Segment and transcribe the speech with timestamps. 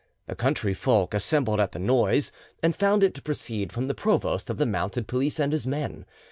[0.27, 2.31] The country folk assembled at the noise,
[2.63, 6.07] and found it to proceed from the provost of the mounted police and his men.